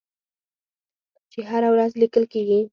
[1.31, 2.61] چې هره ورځ لیکل کیږي.